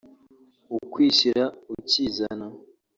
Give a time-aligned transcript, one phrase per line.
[0.77, 1.43] ukwishyira
[1.73, 2.45] ukizana